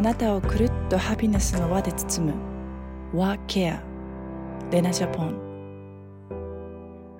[0.00, 2.34] あなたをくるっとハピネスの輪で包む。
[3.12, 3.80] What Care
[4.72, 5.49] レナジャポン。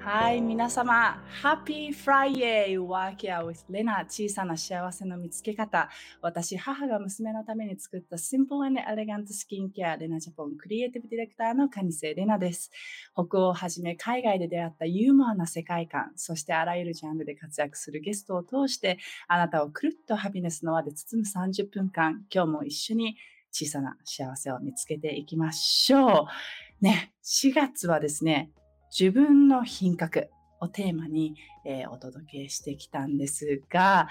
[0.03, 2.79] はい、皆様、Happy Friday!
[2.81, 5.91] Work Here with Lena 小さな幸せの見つけ方。
[6.23, 12.71] 私、母が娘のために作った Simple and Elegant Skincare レナジャポンクリエイティブディレクターのカニセレナです。
[13.13, 18.99] 北欧をはじめ海外で出会ったユーモアな世界観、そしてあらゆるジャンルで活躍するゲストを通して、
[19.29, 23.17] あなたをくるっとハピネスの輪で包む30分間、今日も一緒に
[23.53, 26.27] 小さな幸せを見つけていきましょ
[26.81, 26.85] う。
[26.85, 28.51] ね、4月はですね、
[28.97, 30.29] 自分の品格
[30.61, 34.09] をテーマに、えー、お届けしてきたんですが、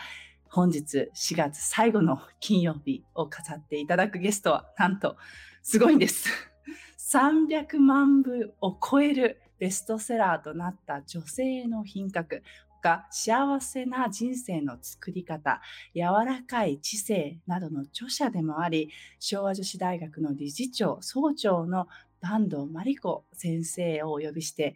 [0.48, 5.16] 本日4月最後の金曜日を飾っていただくゲストは、なんと、
[5.62, 6.30] すごいんです。
[6.98, 12.42] 300万部を超えるベストセラーとなった女性の品格
[12.82, 15.62] が幸せな人生の作り方、
[15.94, 21.88] 柔らかい知性などの著者でもあり、昭和女子大学の理事長、総長の
[22.22, 24.76] 坂東真理子先生をお呼びして、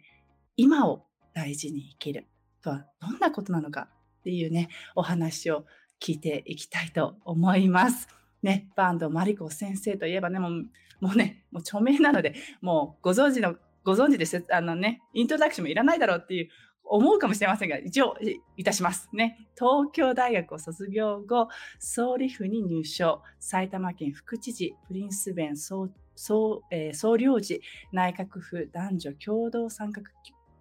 [0.56, 2.26] 今を大事に生きる
[2.62, 3.88] とはどんなことなのか
[4.20, 5.64] っていうね、お話を
[6.00, 8.08] 聞いていきたいと思います。
[8.42, 10.66] ね、坂東真理子先生といえばね、もう
[11.00, 16.48] もうね、もう著名なので、もうご存知の、ご存知ですあのね、イントロダクションもいらないだろうっていう
[16.82, 18.16] 思うかもしれませんが、一応
[18.56, 19.48] いたしますね。
[19.54, 27.60] 東京大学を卒業後、総理府に入所、埼玉県副知事、プリンスベン総総,、えー、総領事
[27.92, 30.02] 内閣府男女共同参画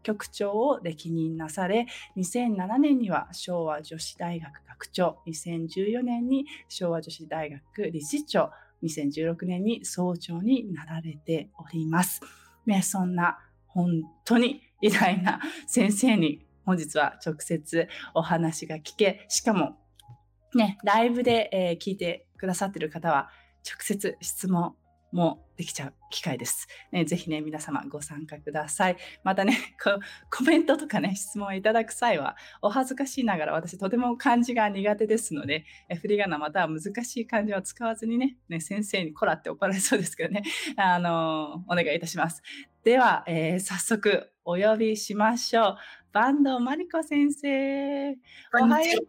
[0.03, 1.87] 局長を歴任なされ、
[2.17, 8.51] 2007年には昭和女子大学学長、2014年に昭和女子大学理事長、
[8.83, 12.21] 2016年に総長になられております。
[12.65, 19.77] ね、そんな本当に偉大な先生に本日は直接お話が聞け、しかも
[20.53, 23.29] ね、ライブで、え、聞いてくださっている方は
[23.65, 24.75] 直接質問
[25.13, 26.67] もできちゃう機会です。
[26.91, 28.97] ね、ぜひね、皆様ご参加ください。
[29.23, 29.57] またね、
[30.29, 40.43] コメントとかね、質問いただく際は、お恥ずかしいながら私とても漢字が苦手ですので、え振り仮名または難しい漢字を使わずにね、ね先生にこらって怒られそうですけどね、
[40.75, 42.41] あのお願いいたします。
[42.83, 45.77] では、えー、早速お呼びしましょう。
[46.13, 48.17] 坂東真理子先生。
[48.53, 49.05] おはよう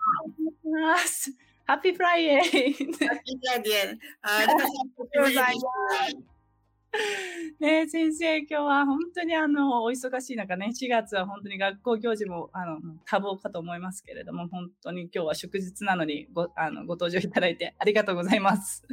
[0.70, 1.43] ございます。
[1.66, 3.98] Happy Friday。Happy Friday。
[4.22, 4.64] ありがと
[5.20, 5.62] うございま
[6.08, 6.34] す。
[7.58, 18.84] ね先生、今日は本当にあの、お忙しい中ね、4月は本当に学校行事も、あの、多忙かと思いますけれども、本当に今日は祝日なのにご、あの、ご登場いただいてありがとうございます。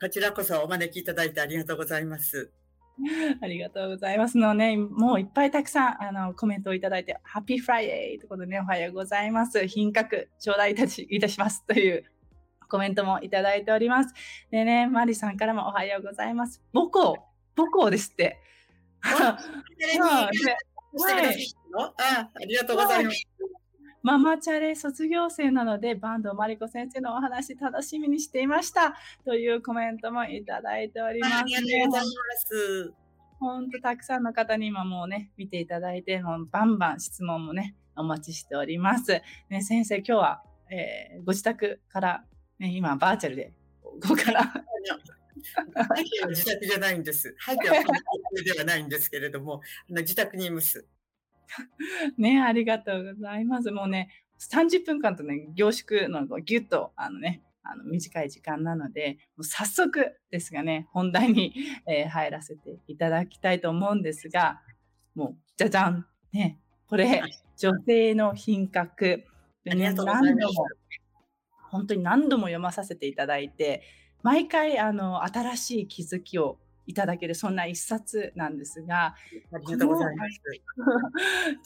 [0.00, 2.50] こちらこそお招きいただいてありがとうございます。
[3.40, 9.66] ありがとうございますのね、もういっぱいたくさんあのコメントをいただいて、 Happy Friday ということでね、おはようございます。
[9.66, 12.04] 品格頂戴いたしいたしますという
[12.68, 14.14] コメントもいただいております。
[14.50, 16.62] でね、マリさんからもおはようございます。
[16.72, 17.18] 母校、
[17.56, 18.38] 母校ですって。
[19.02, 19.38] あ
[22.46, 23.26] りがとうございます。
[24.02, 31.34] ママチャレ卒業生なので、坂東真理子先生のお話楽しみにしていましたというコメントもいただいております。
[31.34, 32.92] ありがとうございます。
[33.38, 39.22] 本当たくさんの方に今もうね、見ていただいて、もうバンバン質問もね、お待ちしております。
[39.50, 42.24] ね、先生、今日は、えー、ご自宅から、
[42.58, 43.52] ね、今バーチャルで、
[43.82, 44.52] ここから。
[46.28, 47.34] 自宅じゃないんです。
[47.38, 47.68] はで
[48.58, 50.86] はないんですけれども、自宅にいます。
[52.18, 53.70] ね、ありがとうございます。
[53.70, 54.08] もうね、
[54.38, 61.54] 30分間とね、凝縮のギュッと、あのね、あの短い時間なので、もう早速ですがね、本題に、
[61.86, 64.60] えー、入らせていただきたいと思うんですが、
[65.14, 66.06] もう、じゃじゃん。
[66.32, 66.58] ね、
[66.88, 67.22] これ、
[67.56, 69.24] 女性の品格。
[69.66, 70.54] ありがとうございます。
[71.70, 73.82] 本当に何度も読まさせていただいて、
[74.22, 79.14] 毎回、あの、新しい気づきをいただけるそんな一冊なんですが、
[79.52, 80.40] ありがとうございます。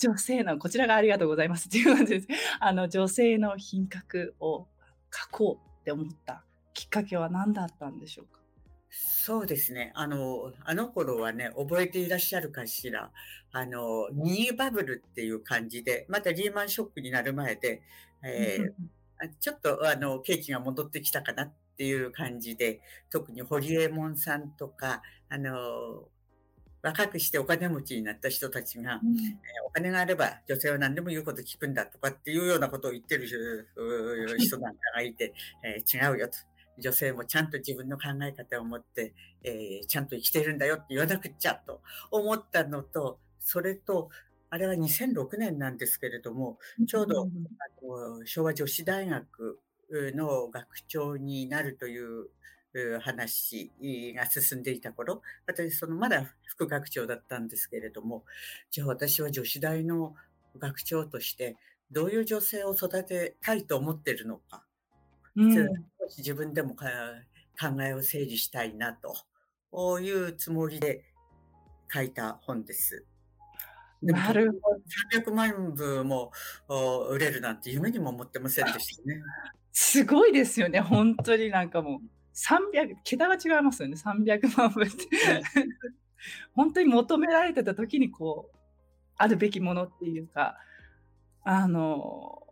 [0.06, 2.28] 女性の、こちらがありがとうございますっていう感じです。
[2.60, 4.66] あの、女性の品格を
[5.12, 6.44] 書こうって思った
[6.74, 8.40] きっかけは何だったんでしょうか？
[8.90, 9.92] そうですね。
[9.94, 13.10] あの、あの頃はね、覚えていらっしゃるかしら。
[13.52, 17.82] あの、ミニバブルっていう感じで、またリーマンショックになる前で、
[18.22, 22.80] えー、ちょっとあの、景気が戻ってきたかなっていう感じで、
[23.10, 26.08] 特に堀江門さんとか、あの、
[26.82, 29.36] 若くしてお金持ちになった人たちが、うん、え
[29.66, 33.26] お金があれば女性は何でも言うこと聞くんだとかっていうようなことを言ってる
[34.38, 35.34] 人なんかがいて、
[35.64, 36.38] えー、違うよと。
[36.78, 41.80] 女性もちゃんと自分の考え方を持って、えー、ちゃんと生きてるんだよって言わなくっちゃと
[42.10, 44.10] 思ったのと、それと、
[44.50, 47.26] あれは2006年なんですけれども、ちょうど、あ
[47.82, 49.58] の昭和女子大学
[49.90, 52.28] の学長になるという
[53.00, 53.72] 話
[54.14, 58.24] が進んでいた頃、私そのまだ副学長だったんですけれども、
[58.70, 60.14] じゃあ私は女子大の
[60.58, 61.56] 学長として
[61.90, 64.64] どういう女性を育てたいと思っているのか、
[65.36, 65.68] うん、
[66.18, 66.84] 自分でも考
[67.82, 71.04] えを整理したいなというつもりで
[71.92, 73.04] 書いた本です。
[74.02, 74.80] なるほど。
[75.18, 76.30] 300万部も
[77.10, 79.22] 売れるなんて夢にも思ってませんでしたね。
[79.78, 82.00] すごいですよね、本当になんかもう。
[82.34, 85.06] 300、桁が違いますよね、300万部って。
[86.54, 88.56] 本当に求められてた時にこう、
[89.18, 90.56] あるべきものっていうか、
[91.44, 92.42] あの、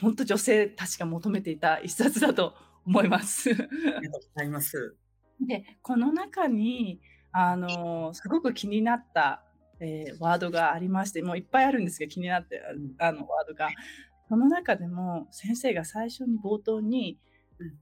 [0.00, 2.54] 本当女性たちが求めていた一冊だと
[2.86, 3.50] 思います。
[3.50, 4.96] ありがとうございます。
[5.40, 7.00] で、この中に、
[7.32, 9.42] あの、すごく気になった、
[9.80, 12.62] えー、ワードがありまして、もういっぱいあるんですけど、気になって
[13.00, 13.70] あのワードが。
[14.30, 17.18] その中でも先生が最初に冒頭に、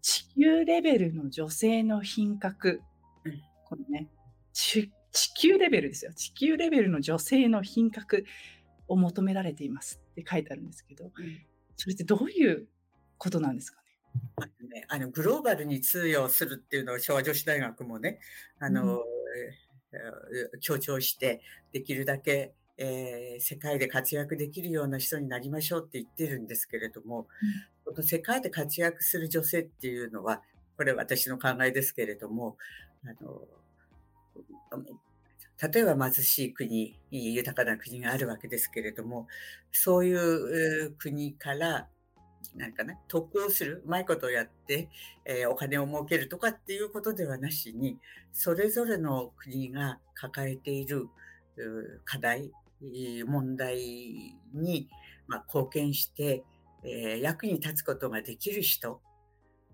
[0.00, 2.80] 地球レベルの女性の品格、
[3.26, 4.08] うん、このね
[4.54, 4.90] 地
[5.36, 6.12] 球レベルですよ。
[6.14, 8.24] 地球レベルの女性の品格
[8.88, 11.12] を求められていますって書いてあるんですけど、うん、
[11.76, 12.66] それってどういう
[13.18, 13.82] ことなんですか
[14.40, 14.68] ね？
[14.80, 18.20] ねあのグローバルに通用するっていうのを昭和女子大学もね
[18.58, 19.00] あの、う
[20.56, 21.42] ん、強調して
[21.72, 27.26] できるだけえー、世界で活躍できるような人になりましょうって言ってるんですけれども、
[27.84, 30.42] この世界で活躍する女性っていうのは、
[30.76, 32.56] これ私の考えですけれども、
[33.04, 33.42] あの
[35.60, 39.26] 例えば貧しい国、豊かな国があるわけですけれども、
[39.72, 41.88] そういう国から、
[42.54, 44.88] なんかね、得をする、うまいことをやって、
[45.24, 47.98] えー、お金を儲けるとかっていうことではなしに、
[48.32, 51.08] それぞれの国が抱えている
[52.04, 52.52] 課題、
[53.26, 54.88] 問題に、
[55.26, 56.44] まあ、貢献して、
[56.84, 59.00] えー、役に立つことができる人、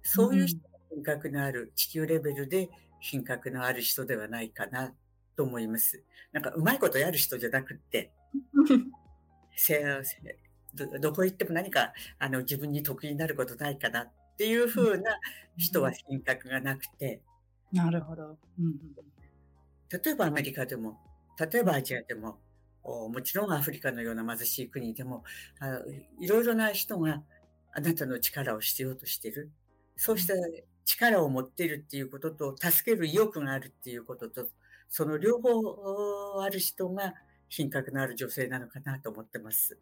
[0.03, 2.71] そういう人が品格のある、地球レベルで
[3.01, 4.93] 品格のある人ではないかな
[5.37, 6.03] と思います。
[6.33, 8.13] なんかうまいことやる人じゃなくって、
[10.75, 15.19] どどこ行っても何かあの自分に得意になることないかなっていうふうな
[15.57, 17.23] 人は品格がなくて。
[17.73, 18.75] なるほど、うん。
[19.91, 20.99] 例えばアメリカでも、
[21.39, 22.39] 例えばアジアでも、
[22.85, 25.25] もちろんアフリカのような貧しい国でも、
[25.59, 25.81] あ
[26.21, 27.23] いろいろな人が
[27.73, 29.51] あなたの力を必要としている。
[29.97, 30.35] そうした
[30.85, 34.49] 力を持っているっていうことと、助ける意欲があるっていうことと、
[34.89, 37.15] その両方ある人が
[37.49, 39.79] 品格のある女性なのかなと思ってます。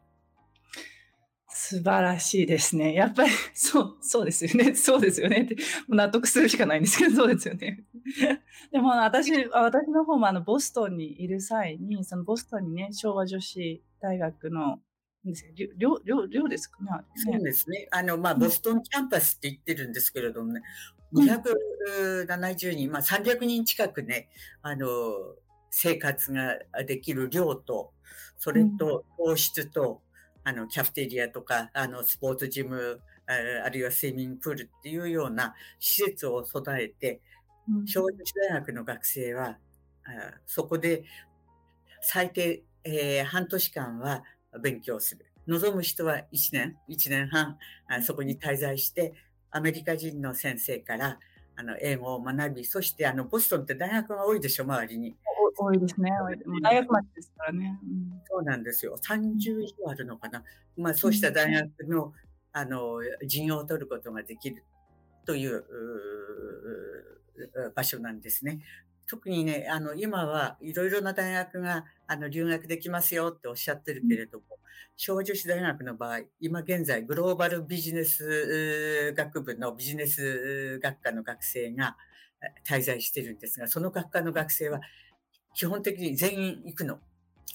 [1.73, 2.93] 素晴らしいですね。
[2.93, 4.75] やっぱり、そう、そうですよね。
[4.77, 5.57] そうですよねって、
[5.89, 7.85] 納得するしかないんですけど、 そうですよね。
[8.71, 14.81] でも私、私の方もあのボストンにいる際に、そのボストンにね、昭和女子大学の、
[15.79, 16.91] 寮、寮、寮ですかね。
[17.15, 17.89] そうですね。
[17.91, 20.61] あの、まあ、ボストンキャンパスって言ってるんですけれどもね、
[21.15, 24.29] 270人、まあ、300人近くね、
[24.61, 24.89] あの、
[25.71, 27.93] 生活ができる寮と、
[28.37, 30.03] それと、糖質と、
[30.45, 37.21] あの、キャフテリアとか、あの、スポーツジム、あるいはスイミングプールっていうような施設を備えて、
[37.87, 39.59] 小女子大学の学生は、
[40.47, 41.05] そこで
[42.01, 44.25] 最低、えー、半年間は
[44.61, 45.27] 勉強する。
[45.47, 47.59] 望む人は1年、1年半、
[48.03, 49.15] そこに滞在して、
[49.51, 51.19] アメリカ人の先生から
[51.57, 55.17] あの英語を学び、そしてあのボストンって大学が多いでしょ、周りに。
[55.57, 56.11] 多いですね。
[56.63, 57.79] 大学町ですからね。
[57.83, 58.97] うん、そうなんですよ。
[59.03, 60.43] 30以上あるのかな。
[60.77, 62.13] まあ、そうした大学の、
[62.53, 64.65] あの、授業を取ることができる
[65.25, 65.65] という
[67.75, 68.61] 場所なんですね。
[69.07, 74.45] 特にね、あの、今はいろいろな大学が、あの、留学できますよっておっしゃってるけれども、
[74.97, 81.97] 小女子大学の場合、今現在、グローバルビジネス学部のビジネス学科の学生が
[82.67, 84.81] 滞在してるんですが、その学科の学生は
[85.55, 86.99] 基本的に全員行くの。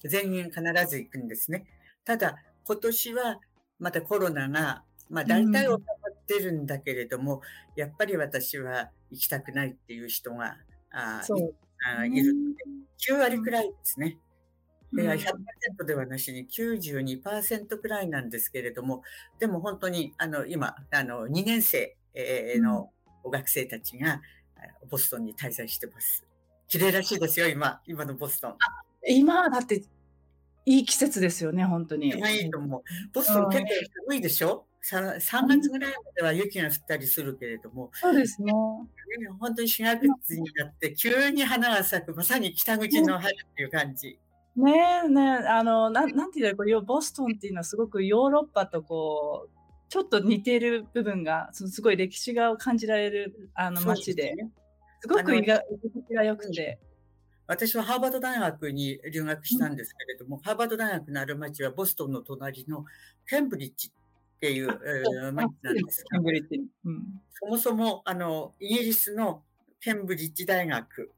[0.03, 1.65] 全員必ず行くんですね。
[2.05, 3.39] ただ、今年は
[3.79, 5.79] またコロナが、まあ大体収まっ
[6.27, 7.41] てるんだけれども、うん、
[7.75, 10.57] やっぱり私は行きたくないっていう人が
[10.91, 11.21] あ
[11.99, 12.63] あいるので、
[13.09, 14.17] 9割くらいですね。
[14.93, 19.03] で100%ではなしに92%くらいなんですけれども、
[19.39, 21.95] でも本当にあの今あの2年生
[22.59, 22.91] の
[23.25, 24.21] 学生たちが
[24.89, 26.26] ボストンに滞在してます。
[26.67, 28.55] 綺麗らしいですよ、今、今のボストン。
[29.07, 29.83] 今だって
[30.65, 32.09] いい季節ですよね、本当に。
[32.09, 32.83] いいと思う。
[33.13, 33.67] ボストン結構
[34.07, 38.51] 寒いでしょ？3, 3月ぐらいまでは雪が降ったりするけれども、そうですね。
[39.39, 44.19] 本当に4月になって急に花が咲く、まさに北口の春っていう感じ。
[44.57, 44.73] ね
[45.05, 49.57] えねあのななんていうかこれボストンっていうのはすごくヨーロッパとこう
[49.87, 54.35] ちょっと似ている部分がすごい歴史が感じられるあの街で。
[54.37, 54.66] す
[55.07, 55.61] ごく意が
[56.11, 56.79] が良くて。
[57.47, 62.83] 私はハーバード大学に留学したんですけれども、うん、ハーバード大学のある町はボストンの隣の
[63.25, 66.03] ケンブリッジっていう、えー、町なんです。
[66.11, 69.43] ケンブリッジ、うん、そもそもあのイギリスの
[69.79, 71.11] ケンブリッジ大学、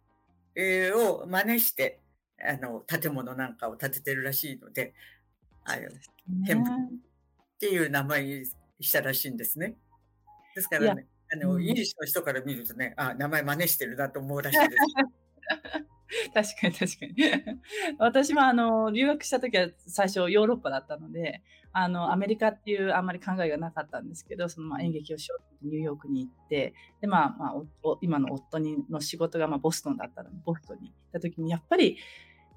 [0.55, 1.99] えー、を真似して
[2.39, 4.93] あの建物なんかを建ててるらしいので、
[5.63, 5.81] あの
[6.45, 6.73] ケンブっ
[7.59, 8.45] ていう名前に
[8.79, 9.75] したらしいんですね。
[10.55, 14.83] ですからね、あの、うん、イギリスの人から見るとね、あ、名前真似してるなと思うらしいです。
[16.33, 17.59] 確かに確かに。
[17.99, 31.97] 私もあの留学した時は最初ヨーロッパだったので、あのアメリカっていうあんまり考えがなかったんですけど、そのまあ演劇をしようってニューヨークに行って、でまあまあ今の夫にの仕事がまあボストンだったので、ボストンに行った時にやっぱり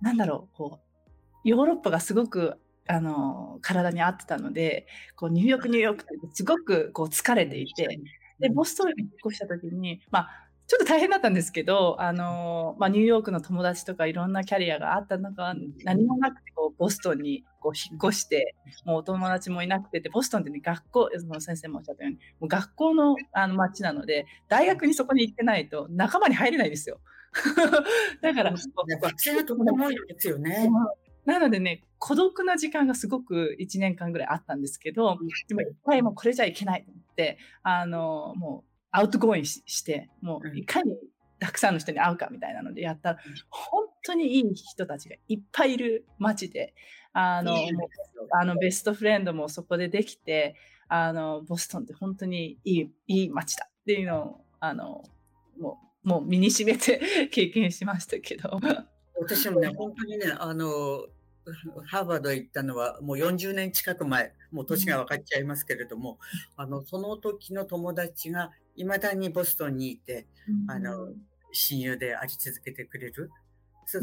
[0.00, 4.86] なんだろうこうヨーロッパがすごくあの体に合ってたので、
[5.16, 8.00] こうニューヨークニューヨークってすごくこう疲れていて、
[8.42, 18.54] でボストンに引っ越した時にまあちょっと大変だったんですけど、あのまあ、ニューヨークの友達とかいろんなキャリアがあった中、何もなくてこうボストンにこう引っ越して、
[18.86, 27.00] もうお友達もいなくてで、ボストンって、ね、学校、その先生もおっしゃったように、もう学校のあの街なので、大学にそこに行ってないと仲間に入れないんですよ。
[28.22, 30.70] だから、学生ともいですよね。
[31.24, 40.96] なのでね、孤独な時間がすごく1年間ぐらいあったんですけど、でも一回もこれじゃいけないと思って、あの、もう outgoing して、もういかに
[41.38, 43.18] たくさんの人に会うかみたいなのでやったら、
[43.50, 46.74] 本当にいい人たちがいっぱいいる街で、
[47.12, 50.56] あの、もうあの best friend もそこでできて、
[50.88, 55.02] あの、ボストンって本当にいい、いい街だっていうのを、あの、
[55.58, 58.60] もう、もう身にしめて経験しましたけど。
[59.20, 61.06] 私もね、本当にね、あの、
[61.86, 66.18] ハーバード行ったのはもう40年近く前、もう年が分かっちゃいますけれども、
[66.56, 70.26] あの、その時の友達がいまだにボストンにいて、
[70.66, 71.14] あの、
[71.52, 73.30] 親友であり続けてくれる。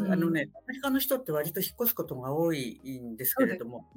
[0.08, 3.88] あのね、アメリカの人って割と引っ越すことが多いんですけれども、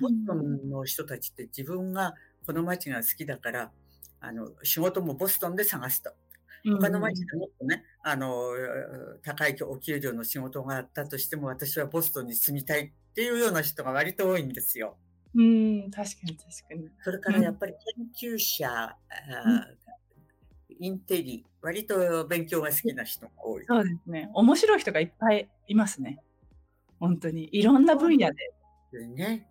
[0.00, 2.14] ボストンの人たちって自分が
[2.46, 3.72] この街が好きだから、
[4.20, 6.12] あの、仕事もボストンで探すと。
[6.64, 8.50] 他の町でもっとね、あの、
[9.22, 14.96] 高いお給料の仕事があったとしても、私はボストンに住みたいっていうような人が割と多いんですよ。
[15.34, 16.88] うん、確かに確かに。
[17.02, 17.74] それからやっぱり
[18.20, 18.96] 研究者、
[20.80, 23.64] インテリ、割と勉強が好きな人が多い。
[23.66, 24.30] そうですね。
[24.34, 26.20] 面白い人がいっぱいいますね。
[26.98, 27.48] 本当に。
[27.52, 29.06] いろんな分野で。
[29.08, 29.48] ね。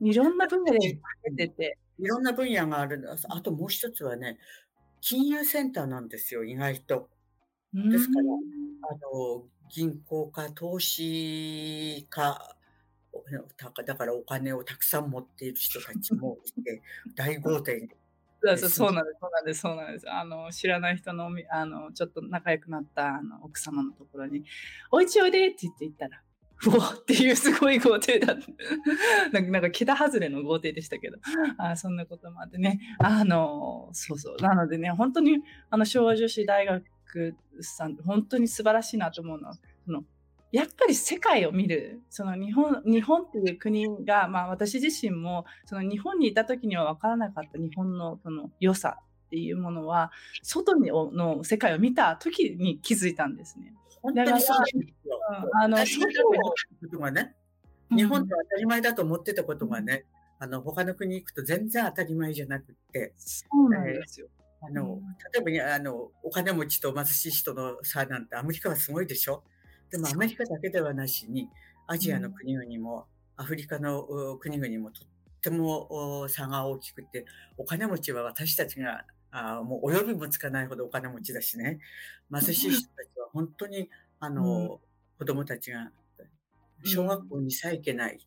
[0.00, 0.98] いろんな分野で
[1.32, 1.78] 出てて。
[1.98, 3.04] いろんな分野がある。
[3.28, 4.38] あともう一つはね、
[5.00, 7.08] 金融センターなんですよ、意外と。
[7.72, 8.24] ですから、
[8.90, 12.56] あの、銀行か投資か、
[13.84, 16.82] だからお金をたくさん持っている人たちも いて、
[17.14, 17.88] 大豪邸
[18.40, 20.10] そうそうなんです、そうなんです、そうなんです。
[20.10, 24.44] あの、知らない人の、あの、ちょっと仲良くなったあの奥様のところに、
[24.92, 26.22] おいちおいでって言って行ったら、
[26.66, 28.46] うおっていうすごい豪邸だった。
[29.32, 31.18] なんか、なんか桁外れの豪邸でしたけど、
[31.56, 34.36] あそんなこともあってね、あの、そうそう。
[34.42, 36.84] なのでね、本当に、あの、昭和女子大学
[37.60, 39.54] さん、本当に素晴らしいなと思うのは、
[39.84, 40.04] その
[40.50, 50.10] やっぱり世界を見るその日本日本っていう国が、まあ、私自身もその日本にいた時には分からなかった日本のその良さっていうものは
[50.42, 53.74] 外の世界を見た時に気づいたんですね。
[54.14, 54.38] だから、
[55.62, 57.34] あの外がね、
[57.90, 64.28] 日本で当たり前だと思ってたことがね、うん、あの他の国行くと全然当たり前じゃなくて、そうなんですよ。
[64.60, 65.00] あの
[65.44, 69.42] 例えば、あのお金持ちと貧しい人の差なんてアメリカはすごいでしょ？
[69.90, 71.48] でもアメリカだけではなしに、
[71.86, 75.08] アジアの国々も、アフリカの国々もとっ
[75.40, 77.24] ても差が大きくて、
[77.56, 81.78] お金持ちは私たちがあもう及びもつかないほどお金持ちだしね、
[82.32, 83.88] 貧しい人たちは本当に、
[84.20, 84.68] あの、うん、
[85.18, 85.90] 子供たちが
[86.84, 88.18] 小学校にさえ行けない、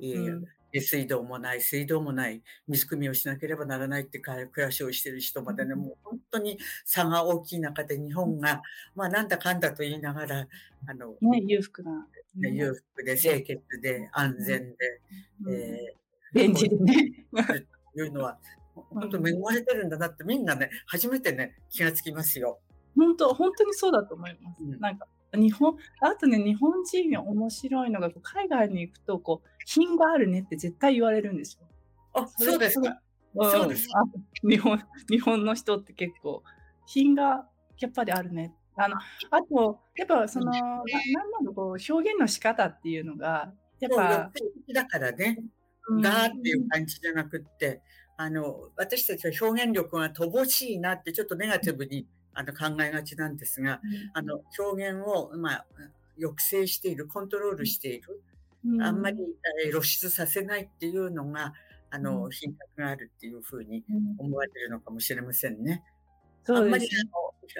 [0.00, 0.44] うん。
[0.44, 0.50] 下
[0.80, 8.62] 水道もない、水道もない、水汲みをしなければならないって暮らしをしている人までね、もう本当に差が大きい中で日本が、
[8.94, 10.48] まあなんだかんだと言いながら、
[10.86, 12.06] あの、ね、裕福な。
[12.36, 15.00] ね、裕福で清潔で安全で、
[15.44, 17.26] うん、えー、便利でね。
[17.96, 18.38] いうのは、
[18.74, 22.60] 本当恵まれてるんだなってみんなね、初めてね、気がつきますよ。
[22.96, 24.62] 本当、本当にそうだと思います。
[24.62, 31.66] うん、なんか、日本、あとね、日本人が面白いのが、海外に行くと、こう、品があるねって絶対言われるんですよ。
[32.14, 33.00] あ、そうですか。
[33.36, 33.88] そうです
[34.48, 36.42] 日本、日本の人って結構、
[36.86, 37.48] 品が
[37.80, 38.54] やっぱりあるね。
[38.76, 40.84] あの、あと、やっぱその、ななんだ
[41.44, 44.30] ろう、こう、表現の仕方っていうのが、やっぱ。
[44.72, 45.38] だからね、
[46.00, 47.82] がっていう感じじゃなくって、
[48.16, 53.80] あの、私たちは表現力が乏しいなってちょっとネガティブにあの考えがちなんですが、
[54.12, 55.66] あの表現を、まあ、
[56.16, 58.22] 抑制している、コントロールしている、
[58.82, 59.18] あんまり
[59.70, 61.54] 露出させないっていうのが、
[61.90, 63.84] あの、品格があるっていうふうに
[64.18, 65.82] 思われるのかもしれませんね。
[66.46, 66.88] あんまり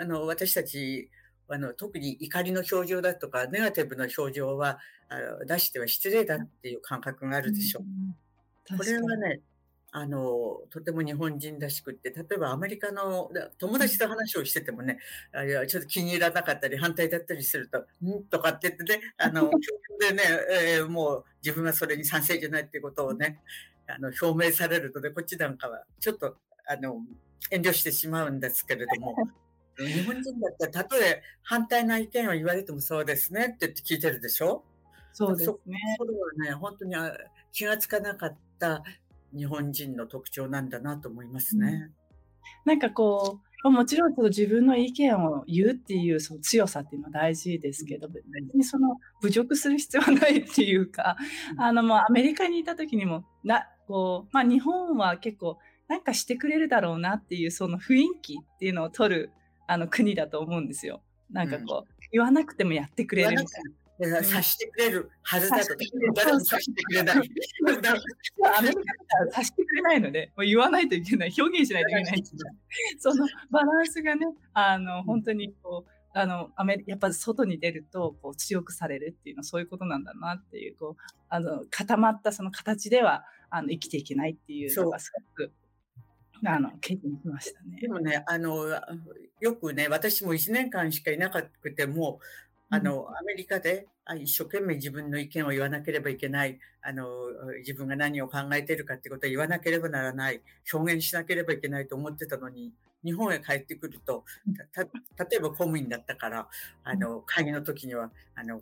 [0.01, 1.11] あの私たち
[1.49, 4.79] あの特に怒りの表情だとかネガティブな表情は
[5.09, 8.77] あの出しては失礼だっていう感覚があるでしょう。
[8.77, 9.41] これはね
[9.97, 14.99] あのとても日本人らしくって例えばアメリカの友達と話をしててもね
[15.33, 19.49] あちょっと気に入らなかったり反対だったりすると「ん?」とかって言ってねあの
[20.01, 23.41] でね、えー、もう自分がそれに賛成じゃないっていうことをね
[23.87, 27.01] あの表明されるとでこっちなんかはちょっとあの
[27.53, 29.15] 遠慮してしまうんですけれども
[29.79, 34.65] 日本人だったらたとえ反対な意見を言われてもそうですねって言って聞いてるでしょ？
[35.13, 35.79] そうですね。
[35.97, 36.97] それはね本当に
[37.53, 38.83] 気がつかなかった
[39.37, 41.91] 日本人の特徴なんだなと思いますね。
[42.65, 48.25] うん、なんかこうもちろん自分の意見を言うっていうその強さっていうのは大事ですけど、別
[48.55, 51.17] にその侮辱する必要はないっていうか、
[51.57, 59.33] あのもうアメリカにいた時にもなこう、まあ、日本は結構なんかしてくれるだろうなっていうその雰囲気っていうのを取る
[59.67, 61.03] あの国だと思思うんですよ。
[61.31, 63.49] なんかこう、うん、言わなくてもやってくれるみたいな。
[64.01, 65.75] 察してくれるはずだと、
[66.15, 67.17] 誰も察してくれない。
[67.17, 67.21] ア
[68.63, 68.83] メリカ
[69.27, 72.25] 察してくれないので、もう言わないといけない、表現しないといけない。
[72.99, 85.53] そのバランスがね、あの本当にこう、あのアメやっぱ外に出るとこう強くされるっていうのはそういうことなんだなっていうこうあの固まったその形ではあの生きていけないっていうのがすごく
[86.47, 87.79] あの経験しましたね。
[87.81, 88.65] でもねあの
[89.41, 92.21] よくね私も1年間しかいなくても
[92.71, 93.87] あの、アメリカで
[94.21, 97.07] 一生懸命自分の意見を言わなければいけない、あの、
[97.59, 100.43] 自分が何を考えているかってことを言わなければならない、
[100.73, 102.73] 表現しなければいけないと思ってたのに、
[103.05, 104.25] 日本へ帰ってくると、
[104.77, 106.49] 例えば公務員だったから、
[106.85, 108.61] あの、会議の時には、あの、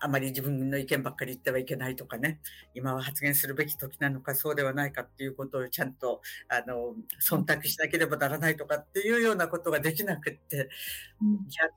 [0.00, 2.40] あまり自分の意見ばっかり言ってはいけないとかね、
[2.74, 10.68] 今は発言するべき時なのかそうではないかっていうことをちゃんと、あの、忖度しなければならないとかっていうようなことができなくって、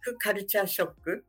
[0.06, 1.26] 逆カルチャーショック、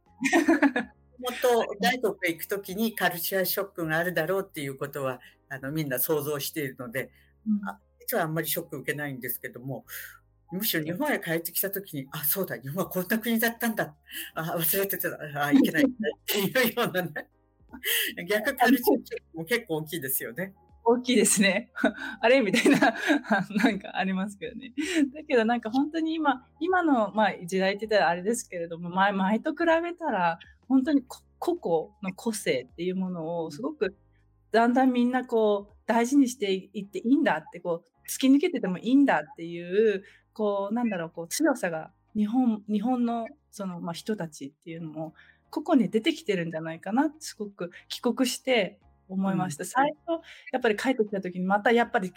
[1.18, 7.10] もっと外国へ行くときにカルチャーショックがあるだろうっていうことはあのみんな想像しているので、
[7.46, 9.84] うん、あ実はあんまりショック受けないんですけども
[10.52, 13.94] むしろ日本へ帰ってきたときにあそうだ日本はこんな国だったんだ。
[14.34, 15.08] あ忘れてた。
[15.42, 15.82] あいけない。
[15.84, 15.88] っ
[16.26, 17.28] ていうようなね。
[18.28, 20.54] 逆カルチャーショックも結構大きいですよね。
[20.84, 21.70] 大きいですね。
[22.20, 22.94] あれみたいな、
[23.64, 24.74] なんかありますけどね。
[25.14, 31.02] だけどなんか本当に今、今の、まあ、時代って言ったらあれですけれども、前前と比べたら、本当に
[31.38, 33.96] 個々の個性っていうものをすごく
[34.50, 45.14] だんだんみんなこう大事にしていっていいんだってこう突き抜けててもいいんだっていうこうなんだろうこう強さが日本日本のその、まあ、人たちっていうのも
[45.50, 49.62] 個々に出てきてるんじゃないかなすごく帰国して思いました。
[49.62, 50.20] うん、最初、
[50.52, 52.12] やっぱり帰ってきた時に、またやっぱり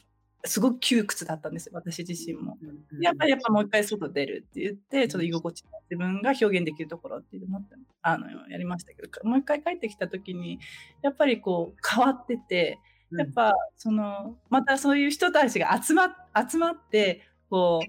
[0.45, 2.57] すごく窮屈だったんですよ、私自身も。
[2.99, 10.59] やっぱりやっぱもう一回外出るって言って、ちょっと居心地自分が表現できるところって思ってあのやりましたけど、もう一回帰ってきた時に、
[11.01, 12.79] やっぱりこう変わってて、
[13.11, 16.15] やっぱそのまたそういう人たちが集ま
[16.49, 17.79] 集まってこ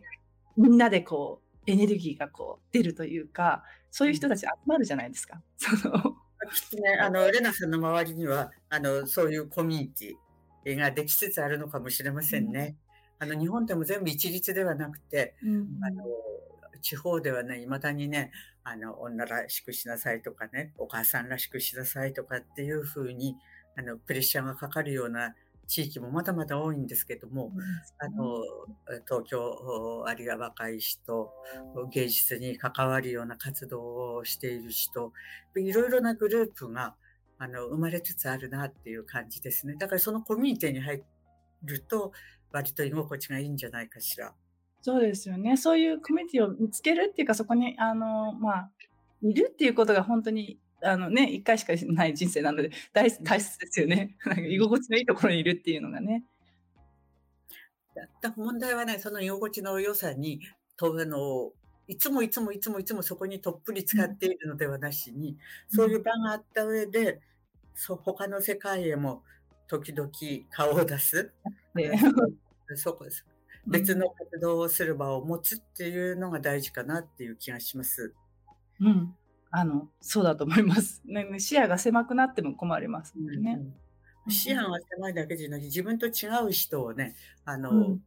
[0.57, 5.43] うみんなでこうエネルギーがこう出るというかそういう人たち集まるじゃないですか。
[5.57, 6.17] その
[6.77, 12.77] ね、あの、レナさんの周りには、あの、そういうコミュニティができつつあるのかもしれませんね。
[13.21, 16.05] うん、あの、日本でも全部一律ではなくて、うん、あの、
[16.81, 18.31] 地方ではね、未だにね、
[18.65, 23.37] あの、女らしくしなさいとかね、お母さんらしくしなさいとかっていうふうに、
[23.77, 25.35] あの、プレッシャーがかかるような
[25.69, 27.53] 地域もまだまだ多いんですけども、
[27.99, 28.43] あの
[29.07, 31.31] 東京あるいは若い人
[31.93, 35.13] 芸術に関わるような活動をしている人
[35.57, 36.95] いろいろなグループが
[37.39, 39.77] あの生まれつつあるなっていう感じですね。
[39.79, 41.05] だからそのコミュニティに入
[41.63, 42.13] ると
[42.51, 44.35] 割と居心地がいいんじゃないかしら。
[44.81, 45.59] そうですよね。
[45.59, 48.71] そういうコミュニティを見つけるっていうかそこにあの、まあ、
[49.23, 54.17] いるっていうことが本当にあのね、一回しかない人生なので大大切ですよね。
[54.27, 56.25] なんか居心地のいいところにいるっていうのがね。
[58.37, 60.41] 問題はね、その居心地の良さに、
[60.77, 61.53] とあの
[61.89, 65.37] いつもいつもいつもいつもそこにとっぷり使っているのではなしに、うん、
[65.69, 67.21] そういう場があった上で、
[67.75, 69.25] そ他の世界へも
[69.67, 70.11] 時々
[70.51, 71.33] 顔を出す。
[71.75, 71.99] ね、
[72.77, 73.27] そこです。
[73.67, 78.15] 別の活動をする場を持つっていうのが大事かなっていう気がします。
[78.81, 79.15] うん、
[79.51, 81.03] あのそうだと思います。
[81.07, 83.25] ね、視野が狭くなっても困りますね。
[83.27, 83.75] うんうん
[84.31, 88.03] 視野が狭いだけじゃなくて自分と違う人をねあの、うん、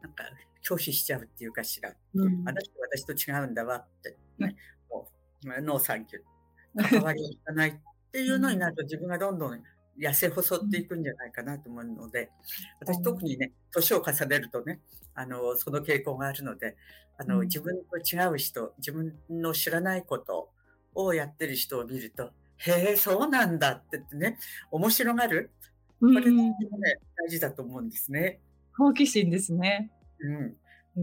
[0.00, 0.22] なんか
[0.62, 1.92] 拒否しちゃうっていうかしら。
[2.14, 4.54] うんあの人私と違うんだわって、ね、
[4.88, 5.08] も
[5.42, 6.88] う、まあノーサンキュー。
[6.88, 7.74] 関わりがないっ
[8.12, 9.62] ていうのになると自分がどんどん
[9.98, 12.30] 痩せ細っていくんじゃないかなと思うので、
[12.80, 14.80] 私特にね、年を重ねるとね、
[15.14, 16.76] あの、その傾向があるので、
[17.18, 20.50] あの、うん自分と違う人、自分の知らないこと
[20.96, 24.38] をやってる人を見ると、へえ、そうなんだってね、
[24.70, 25.50] 面白がる？
[26.00, 26.54] うんこれね、
[27.16, 28.40] 大事だと思うんですね。
[28.76, 29.90] 好奇心ですね。
[30.20, 30.56] うん。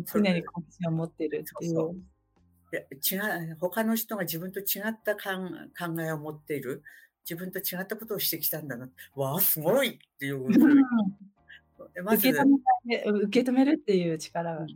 [0.06, 1.74] 常に好奇心を持っているっていう。
[1.74, 1.96] そう
[2.72, 5.22] いや違う他の人が自分と違った考
[5.78, 6.82] 考えを持っている
[7.24, 10.40] 自分と違ったことをしてきたんだなわあすごいっていう
[12.04, 14.74] まず受け止受け止めるっていう力がね、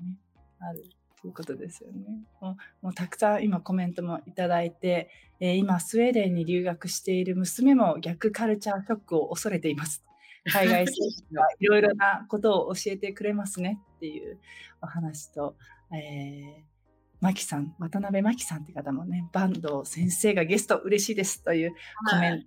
[0.59, 0.83] ある
[1.21, 1.99] ということですよね。
[2.41, 10.03] もうもうたくさん今コメントもいただいて、えー今スウェーデンに留学している娘も逆カルチャーショックを恐れています。
[10.51, 14.39] 海外生活はいろいろなことを教えてくれますねっていう
[14.81, 15.57] お話と、
[15.91, 16.77] えー、
[17.19, 21.71] マキさん、渡辺真紀さんって方もね、坂東先生がゲスト嬉しいですという
[22.09, 22.45] コメント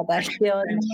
[0.00, 0.88] をいただいております。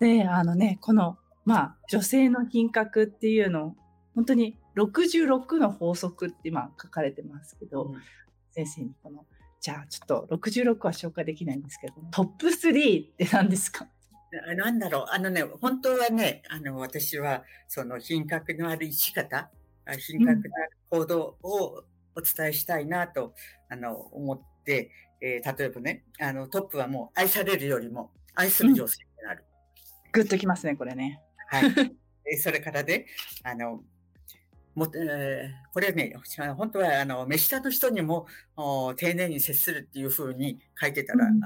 [0.00, 3.76] で、あのね、この、まあ、女性の品格っていうのを、
[4.14, 8.02] 本当に66の法則って今書かれてますけど、うん
[8.56, 9.26] 先生にこの、
[9.60, 13.88] じゃあちょっと66は紹介できないんですけど、トップ3って何ですか？
[14.46, 19.50] ななんだろうあのね本当はねあの私はその品格のある生き方
[19.86, 21.84] あ品格のある行動を
[22.16, 23.34] お伝えしたいなと、
[23.68, 29.44] あの思って、えー例えばねあのトップはもう愛されるよりも愛する女性になる。
[30.12, 31.20] グッときますね、これね。
[31.48, 31.64] はい。
[31.66, 33.06] えーそれからね、
[33.42, 33.82] あの、
[34.74, 36.14] もえーこれね、
[36.56, 41.40] 本当はあの目下の人にもお丁寧に接するっていうふうに書いてたら、うん。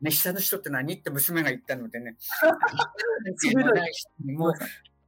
[0.00, 0.94] 目下の人って何？
[0.94, 2.16] って娘が言ったのでね、
[3.40, 3.64] 鋭い。
[3.64, 4.54] のない人にも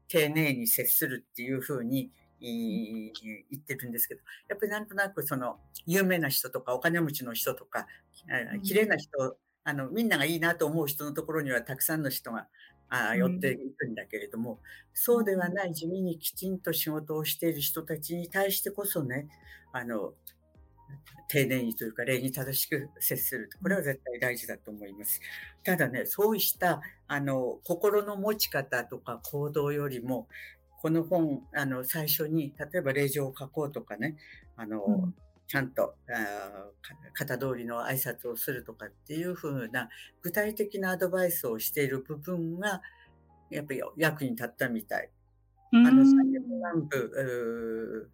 [0.08, 2.10] 丁寧に接するっていうふうに
[2.40, 3.12] 言
[3.60, 7.86] ってるんですけど、やっぱりなんとなくその有名な人とかお金持ちの人とか、
[8.62, 12.48] 綺麗な人、あのみんながいいなと思う人のところにはたくさんの人が
[12.88, 14.60] あ寄っていくんだけれども、
[14.94, 19.28] そうではない地味にきちんと仕事をしている人たちに対してこそね、
[19.72, 20.14] あの
[21.28, 23.50] 丁寧にというか礼儀正しく接する。
[23.60, 25.20] これは絶対大事だと思います。
[25.64, 30.28] ただね、そうしたあの心の持ち方とか行動よりも、
[30.80, 34.16] この本、あの最初に例えば令状を書こうとかね、
[34.56, 35.14] あの、うん
[35.46, 36.70] ちゃんとあ
[37.14, 39.88] 型通りの挨拶をするとかっていう風な
[40.22, 42.82] 具体的なアドバイスをしている部分が
[43.50, 45.10] やっぱり役に立ったみたい。
[45.72, 48.10] ああの、南部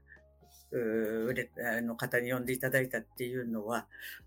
[1.83, 3.87] の方に呼んでいただいたっていうのは、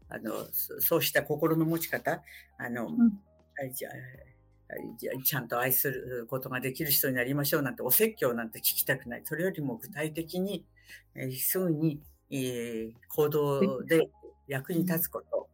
[0.10, 2.24] あの、そそうした心の持ち方、
[2.58, 2.98] あの、ん
[3.58, 3.94] はいじゃあ
[4.98, 9.22] じゃあちゃんと愛することができる人になりましょうなんてお説教なんて聞きたくない。
[9.24, 10.65] それよりも具体的に、
[11.15, 12.02] えーすぐに、
[12.36, 14.10] えー行動で
[14.48, 15.48] 役に立つこと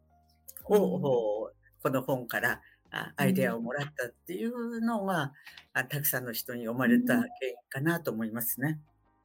[0.65, 1.51] を、
[1.83, 5.31] この本からあアイデアをもらったっていうのが、
[5.73, 7.29] あたくさんの人に読まれた原因
[7.69, 8.79] かなと思いますね。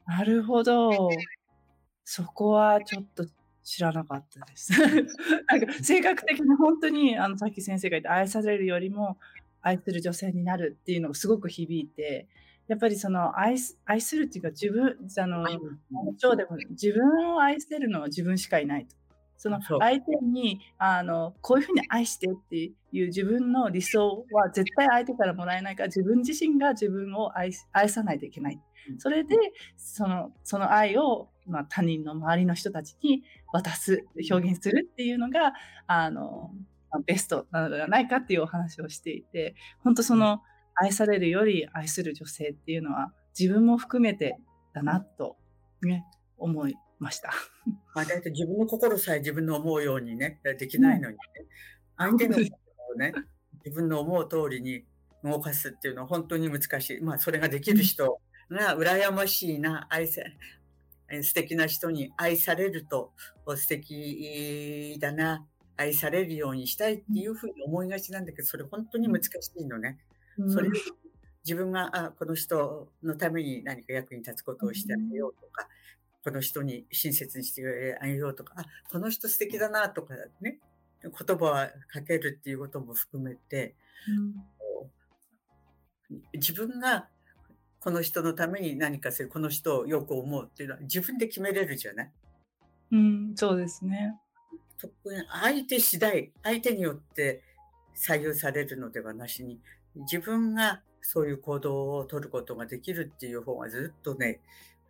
[0.07, 1.11] なるほど。
[2.05, 3.27] そこはちょっと
[3.64, 4.73] 知らなかったです。
[5.49, 9.19] なんか性格的に本当にあのさっき先生が言った愛されるよりも
[9.61, 12.29] 愛する女性になるっていうのがすごく響いて、
[12.69, 15.47] やっぱりその愛す愛するっていうか自分あの
[16.19, 18.97] 章でも自分を愛せるのは自分しかいないと。
[19.39, 28.61] その相手にあのこういうふうに愛してっていう自分の理想は絶対相手からもらえないから自分自身が自分を愛さないといけない。
[28.99, 29.37] それで
[29.77, 35.53] そのその愛を、まあ、他人の周りの人たちに渡す表現するっていうのが
[35.87, 36.51] あの
[36.91, 40.41] まあベストなのではないかっていうお話をしていて本当その
[40.77, 44.39] 愛されるより愛する女性っていうのは自分も含めて
[44.73, 45.37] だなと、
[45.83, 46.05] ね、
[46.39, 47.31] 思いました。
[47.95, 51.21] まあ、だいたい自分の心さえ自分の思うようにね、できないのにね、
[51.97, 52.51] 相手の心
[52.95, 53.12] をね、
[53.65, 54.85] 自分の思う通りに
[55.25, 57.01] 動かすっていうのは本当に難しい。
[57.01, 60.25] まあ、それができる人が羨ましいな、愛せ、
[61.23, 63.12] 素敵な人に愛されると
[63.57, 69.99] 素敵だな、愛されるようにしたいっていうふうに思いがちなんだけど、それ本当に難しいのね。
[70.49, 70.68] それ
[71.44, 75.68] 自分があこの人のために何か役に立つことをしてあげようとか、
[76.25, 80.59] この人に親切にしてあげようとか、あこの人素敵だなとかね、
[81.03, 81.51] 言葉を
[81.88, 83.75] かけるっていうことも含めて、
[86.35, 87.09] 自分が
[87.79, 92.12] この人のために何かする、この人をよく思うっていうのは自分で決めれるじゃない？
[92.90, 94.18] うん、そうですね。
[94.79, 97.42] 特に相手次第、相手によって
[97.94, 99.61] 左右されるのではなしに、
[100.01, 104.41] 自分がそういう行動を取ることができるっていう方がずっとね、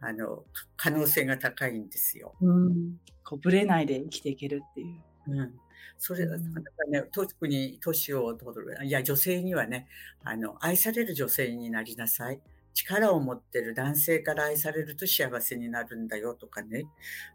[0.01, 0.45] あの、
[0.77, 2.35] 可能性が高いんですよ。
[2.41, 3.01] うん。
[3.25, 5.03] こう、ぶれないで生きていけるっていう。
[5.29, 5.55] うん。
[5.99, 6.41] それ、だか
[6.91, 9.89] らね、特に年を取る、いや、女性にはね、
[10.25, 12.41] あの、愛される女性になりなさい。
[12.75, 16.85] 力を持ってる男性から愛されると幸せになるんだよとかね。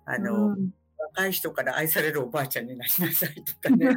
[0.05, 0.71] あの、うん、
[1.15, 3.95] 若い人から愛されるおばあちゃんになりなさいとかね。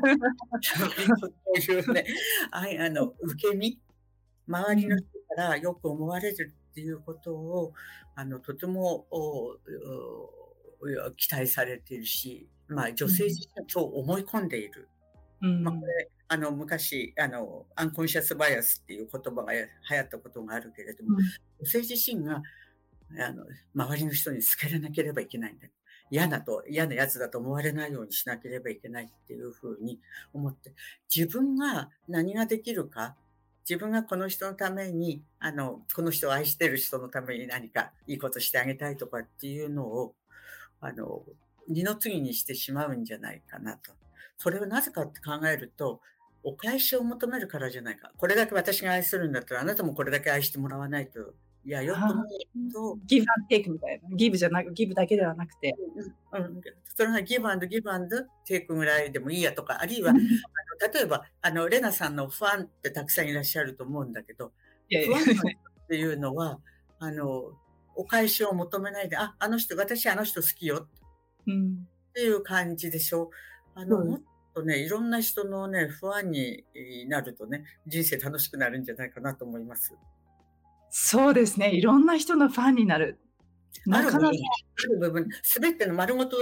[0.60, 2.06] そういうね、
[2.50, 3.78] 愛あの受け身、
[4.48, 7.72] 周りの人からよく思われるっていうことを、
[8.16, 9.06] あのとても
[11.16, 14.88] 期待されているし、まあ、女性自身はそう思い込んでいる。
[15.42, 21.24] うん、まあ、これあの昔あのアンコンシャスバイアスっていう言葉が流行ったことがあるけれども、うん、
[21.60, 22.42] 女性自身が
[23.18, 25.66] あの周りの人に好かれなければいけないんだ
[26.14, 29.98] 嫌だと嫌なやつだと思われないようにしなければいけないっていうふうに
[30.32, 30.72] 思って
[31.14, 33.16] 自分が何ができるか
[33.68, 40.14] 自分がこの人のためにあのこの人を愛してる人のために何かいいことしてあげたいとかっていうのを
[40.80, 41.22] あの
[41.68, 43.92] 二の次にしてしまうんじゃないかなと。
[44.36, 46.00] それはなぜかって考えると、
[46.42, 48.12] お返しを求めるからじゃないか。
[48.16, 51.34] これだけ私が愛するんだったら、あなたもこれだけ愛してもらわないと。
[51.66, 52.26] いや、よく思う
[52.72, 52.98] と。
[53.06, 54.16] ギブアンドテイクみたいな。
[54.16, 55.74] ギブじゃなく、ギブだけではなくて。
[56.32, 56.60] うん、
[56.94, 60.20] それがギブアンドギブアンドテイクぐらいでもいいやとか、あるいは、あの
[60.92, 64.52] 例えば、あの、レナさんのファンってたくさんいらっしゃると思うんだけど、
[64.90, 66.60] いやいやファンっていうのは、
[66.98, 67.52] あの、
[67.96, 70.86] お返しを求めないで、あ、あの人、私あの人好きよ。
[71.46, 73.30] うん、っていう感じでしょ。
[73.74, 74.22] あの、もっ
[74.54, 76.64] とね、いろんな人のね、不安に
[77.08, 79.94] なるとね、人生楽しくなるんじゃないかなと思います。
[80.96, 81.74] そうですね。
[81.74, 83.18] いろんな人のファンになる。
[83.84, 84.28] なかなか。
[84.28, 84.30] あ
[84.92, 86.36] る部分、すべての丸ごと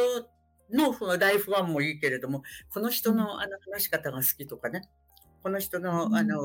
[0.70, 4.82] の大ファンもいいけれども、この人のあの話し方が好きとかね、
[5.42, 6.36] この人のあの、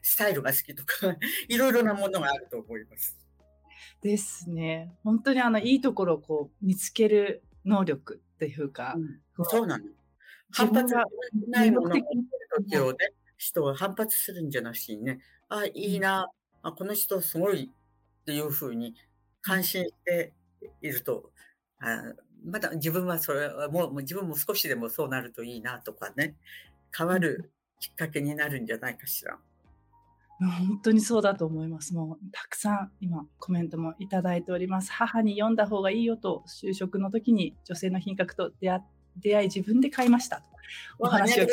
[0.00, 3.18] スタイルが好きとか、 いろいろなものがあると思います。
[4.00, 4.96] ですね。
[5.04, 8.94] 本当にあの、いいところをこう見つける能力っていうか。
[8.96, 9.84] うん、そうなの。
[10.50, 11.04] 反発が
[11.48, 11.98] ないものを
[12.62, 12.96] 時をね、
[13.36, 16.30] 人は反発するんじゃなしにね、あ、いいな、
[16.64, 18.94] あ、この人すごいっていうふうに
[19.42, 20.32] 感心して
[20.80, 21.30] いると、
[21.78, 26.34] あまだ自分はそれはもう自分も少しでもそうなるといいなとかね、
[26.96, 29.38] 変わるきっかけになるんじゃないかしら。
[30.40, 31.94] 本当にそうだと思います。
[31.94, 34.90] もうたくさん今コメントもいただいております。
[34.92, 38.82] 母に読んだ方がいいよと就職の時に女性の品格と出会
[39.20, 40.42] 出会い自分で買いました。
[40.98, 41.46] お話を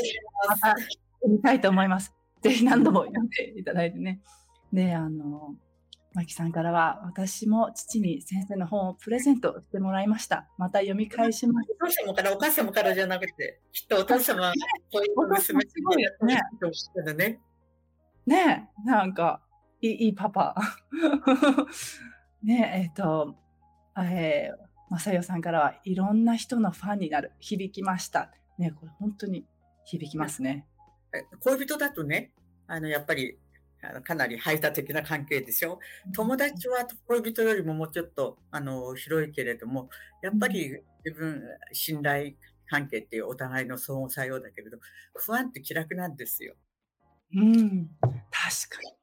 [0.47, 0.87] また読
[1.29, 2.13] みたいと思います。
[2.41, 4.19] ぜひ何度も読んでいただいてね。
[4.73, 5.55] で、あの、
[6.13, 10.47] マキさんからは、私も父に先生の本をプレゼントしてもらいました。
[10.57, 11.71] また読み返します。
[11.81, 14.53] お父様からお母様からじゃなくて、きっとお父様は
[14.91, 16.41] こういう娘すごいね。
[17.15, 17.39] ね。
[18.25, 19.41] ねなんか、
[19.81, 20.55] いいいいパパ。
[22.43, 23.35] ねえっ、ー、と、
[23.97, 27.31] えー、まさよさんからはいろんな人のファンになる。
[27.39, 28.31] 響きました。
[28.57, 29.45] ね、これ本当に
[29.85, 30.67] 響きますね。
[31.39, 32.33] 恋人だとね、
[32.67, 33.37] あの、やっぱり、
[33.81, 35.79] あのかなり排他的な関係でしょ？
[36.13, 39.89] 友達は恋人よりももうちょっと、あの、広いけれども、
[40.21, 41.41] やっぱり自分、
[41.71, 42.33] 信頼
[42.67, 44.77] 関係っていうお互いの相互作用だけれど、
[45.15, 46.55] 不安って気楽なんですよ。
[47.33, 48.93] うん、確かに。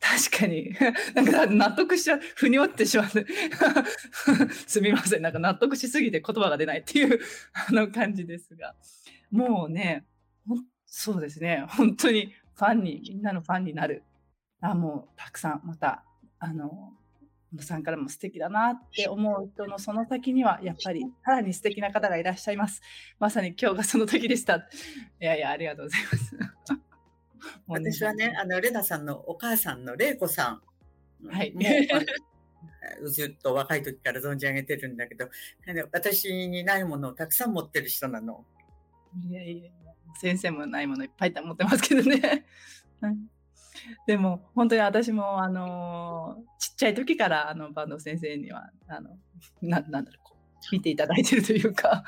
[0.00, 0.74] 確かに。
[1.14, 3.06] なんか納得しちゃう、腑に落ちてしまう。
[4.66, 5.22] すみません。
[5.22, 7.20] なんか納得しすぎて言葉が出ないっていう
[7.52, 8.74] あの感じですが。
[9.30, 10.06] もうね、
[10.86, 11.64] そうですね。
[11.68, 14.02] 本当にファンに、みんなのファンになる。
[14.60, 16.04] あ、もうたくさんまた、
[16.38, 16.92] あの、
[17.52, 22.82] 小野さんからも素敵だなって思う人のその先にはやっぱりさらに素敵な方がいらっしゃいます。
[23.18, 24.56] まさに今日がその時でした。
[24.56, 24.60] い
[25.20, 26.36] やいや、ありがとうございます。
[27.66, 30.60] 私はね、あの、レナさんのお母さんの玲子さ
[31.22, 31.28] ん。
[31.28, 31.54] はい。
[33.10, 35.30] ずっと若い時から存じ上げてるんだけど、
[35.92, 38.44] 私にないものをたくさん持ってる人なの。
[39.28, 39.70] いやいや、
[40.18, 42.46] 先生もないものいっぱい持ってますけどね。
[44.06, 49.18] でも本当に私もあのちっちゃい時からあの坂東先生にはあの
[49.62, 50.30] ななんだろう
[50.72, 52.04] 見ていただいてるというか。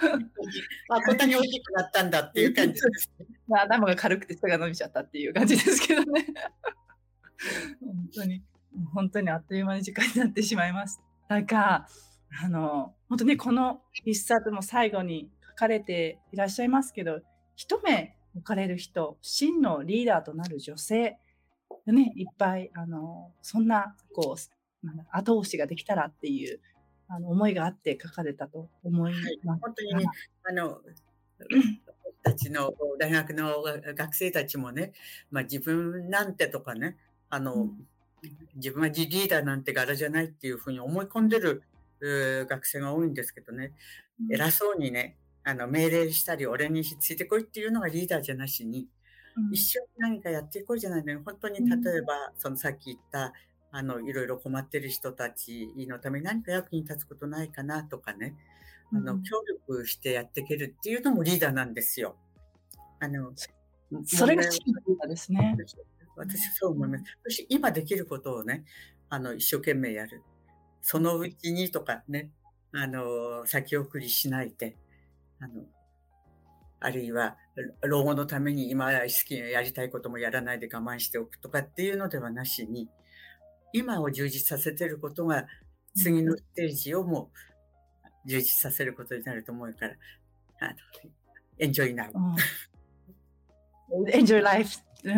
[0.91, 3.27] あこんなに大きくなったんだっていう感じです、ね、
[3.59, 6.27] 頭が軽くて背が伸びちゃったっていう感じですけどね。
[7.81, 8.43] 本当に。
[8.95, 11.87] 本当にあっという間に時間になってしまいましたが
[12.43, 17.21] あの本当にこの一冊も最後に書かれていらっしゃいますけど
[17.63, 21.17] 一目置かれる人真のリーダーとなる女性。
[21.87, 26.59] ねいっぱいあのそんなこう後押しができたらっていう
[27.09, 29.25] あの思いがあって書かれたと思います。
[29.25, 30.05] はい、本当にね、
[30.43, 30.81] あの、
[32.25, 33.63] たちの大学の
[33.95, 34.93] 学生たちもね、
[35.31, 36.97] まあ、自分なんてとかね、
[37.31, 37.87] あの、うん、
[38.57, 41.63] 自分はリーダーなんて柄じゃないっていうふうに思い込んでる
[42.01, 43.73] 学生が多いんですけどね、
[44.31, 48.89] 偉そうにね、あの命令したり、俺についてこいっていうのがリーダーじゃなしに、
[49.51, 53.33] 一緒に何かやっていこうじゃないのに、本当に例えば、そのさっき言った、
[53.71, 58.37] あの、いろいろ困ってる人たちのために何か役に立つことないかなとかね、
[58.93, 62.17] あの、協力してやっていけるっていうのもリーダーなんですよ。
[63.01, 63.33] あの、
[64.05, 65.57] それがチームですね。
[66.15, 67.05] 私はそう思います。
[67.25, 68.65] 私、今できることをね、
[69.09, 70.23] あの、一生懸命やる。
[70.83, 72.31] そのうちにとかね、
[72.73, 74.77] あの、先送りしないで、
[75.43, 75.65] あの、
[76.79, 77.37] あるいは、
[77.83, 82.89] 老後のために今好きやりたいこともやらないで我慢しておくとかっていうのではなしに、
[83.73, 85.47] 今を充実させてることが、
[85.97, 87.31] 次のステージをも
[88.25, 89.95] 充実させることになると思うから、
[90.61, 90.75] あの、
[91.59, 92.13] エンジョイナウ。
[94.09, 94.71] エンジョイライフ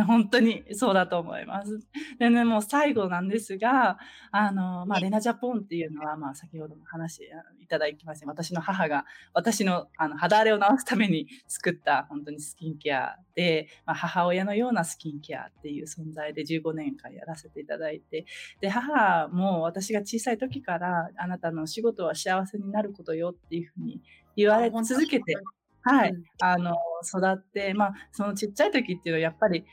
[0.06, 1.78] 本当にそうだと思います。
[2.18, 3.98] でね、もう最後なんですが、
[4.30, 7.22] あの、まあ、レナジャポンっていうのは、まあ、先ほどの話
[7.60, 18.24] いただきました私の母が、私のあの肌荒れを治すために作った本当にスキンケアで、まあ、母親のようなスキンケアっていう存在で15年間やらせていただいて、
[18.60, 24.00] で、母も私が小さい時から、あなたの仕事は幸せになることよっていうふうに
[24.36, 25.36] 言われ続けて、
[25.84, 29.64] はい、うん、あの育って、まあ、そのちっちゃい時っていうのはやっぱり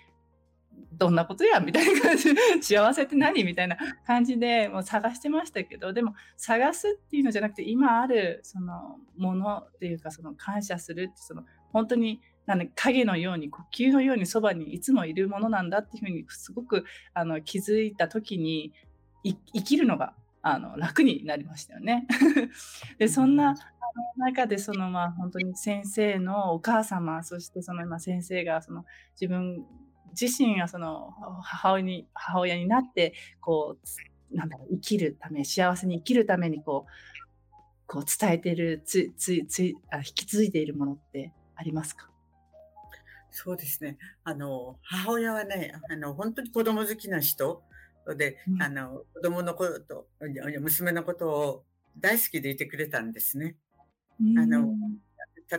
[0.93, 2.29] どんなことやみたいな感じ。
[2.61, 18.73] 幸せって何みたいな感じでもう探してましたけどでも探すっていうのじゃなくて今あるそのものっていうかその感謝するってその本当になん影のように呼吸のようにそばにいつもいるものなんだっていうふうにすごくあの気づいた時に
[19.23, 22.07] 生きるのがあの楽になりましたよね。
[22.97, 23.55] でそんな
[24.17, 28.85] 中でそのまあ本当に先生のお母様そしてその今先生がその
[29.19, 29.65] 自分
[30.19, 33.77] 自身がその母親に母親になってこ
[34.31, 36.91] うなんだろう生きるため幸せに生きるためにこう
[37.85, 42.09] こう伝えてるつつつあ引き継いでいるものってありますか？
[43.31, 43.97] そうですね。
[44.23, 47.63] あの母親はねあの本当に子供好きな人
[48.17, 50.07] で、うん、あの子供のこと
[50.59, 51.63] 娘のことを
[51.97, 53.55] 大好きでいてくれたんですね。
[54.37, 54.73] あの、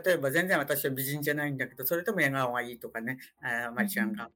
[0.04, 4.30] 例えば全然私は美人じゃないんだけど、それとも笑顔がいいとかね、あまりちゃんが、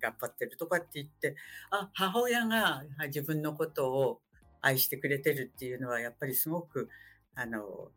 [0.00, 1.34] 頑張ってるとかって言って、
[1.70, 4.20] あ、母親が自分のことを
[4.60, 6.88] 愛してくれてるっていうのは、やっぱりすごく、
[7.34, 7.90] あの、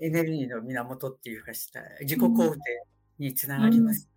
[0.00, 2.58] エネルギーの源っていうかした、自己肯定
[3.18, 4.08] につながります。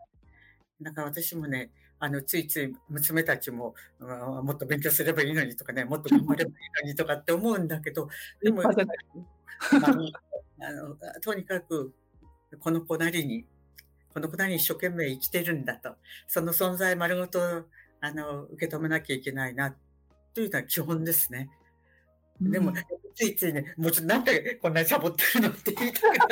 [0.79, 8.07] うん、だから私もね、あの、ついつい娘たちも、もっと勉強すればいいのにとかね、もっと頑張ればいいのにとかって思うんだけど、
[8.41, 8.61] でも、
[10.61, 11.93] あのとにかく
[12.59, 13.45] この子なりに
[14.13, 15.95] この子なりに一生懸命生きてるんだと
[16.27, 17.65] その存在丸ごと
[17.99, 19.75] あの受け止めなきゃいけないな
[20.33, 21.49] というのは基本ですね。
[22.41, 22.75] でも、うん、
[23.15, 26.27] ついついね、もうちょっとなんでこんなにサボってるのって言いたくなっ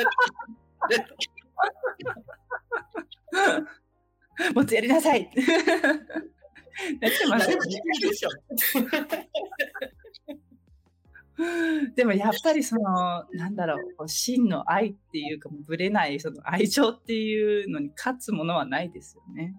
[0.88, 1.06] て。
[4.54, 5.30] もっとやりなさい。
[7.00, 7.54] なってますで
[8.14, 8.30] しょ。
[11.96, 19.54] でもやっぱりそのなんだろう真の愛っていうかぶれないその愛情っていうのに勝つものはないですよね。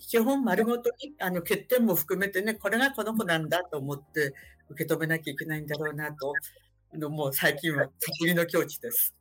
[0.00, 4.32] 基本丸ごとにあの欠点も含めてねこれがこの子なんだと思って
[4.70, 6.32] 受け止めなきゃいけないんだろうなと
[6.94, 9.14] あのもう最近は悟りの境地です。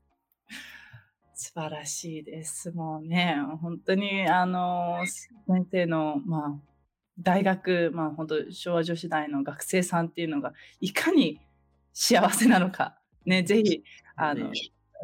[1.33, 2.71] 素晴らしいです。
[2.71, 4.99] もうね本当にあの
[5.47, 6.71] 先生のまあ
[7.19, 11.39] 大学、まあ、本当昭和女子大の学生さんっていうのがいかに
[11.93, 13.83] 幸せなのか、ね、ぜひ、
[14.15, 14.51] あの、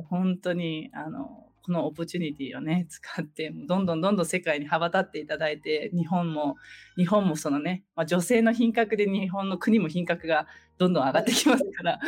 [0.09, 6.55] 本当に、あの、このオポチュニティをね、使って、どんどんどんどん世界に羽ばたっていただいて、日本も、
[6.95, 10.47] 日本もそのね、まあ、女性の品格で日本の国も品格が
[10.77, 11.99] どんどん上がってきますから、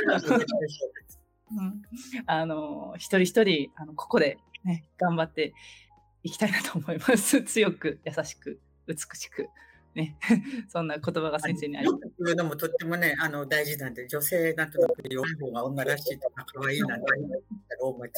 [1.51, 1.81] うん、
[2.25, 5.53] あの、一人一人、あのここでね、頑張って
[6.23, 7.41] いきたいなと思います。
[7.43, 9.49] 強く、優しく、美しく。
[9.95, 10.17] ね、
[10.69, 12.11] そんな言葉が先生にあります。
[12.19, 18.13] 言うのもとってもね、あの大事なんで、女性なんとなく弱い方が女らしいとか可愛いなんて言ったら大間違い。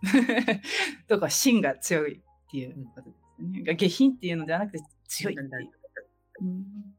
[1.08, 3.60] とか芯が強いっていうことですね。
[3.68, 5.50] うん、下品っていうのではなくて強いっていう。
[6.40, 6.94] うん、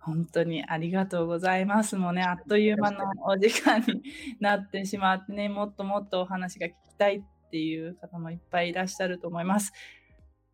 [0.00, 1.96] 本当にありがとうございます。
[1.96, 4.02] もうね、あっという間のお時間に
[4.40, 9.72] なってしまってね、もっともっとお話が聞きたいっていう方もいっぱいいらっしゃると思います。